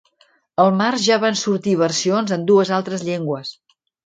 El 0.63 0.71
març 0.79 1.03
ja 1.07 1.17
van 1.25 1.37
sortir 1.41 1.75
versions 1.83 2.35
en 2.39 2.49
dues 2.53 2.73
altres 2.79 3.05
llengües. 3.13 3.55